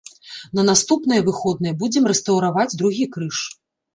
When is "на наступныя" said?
0.59-1.25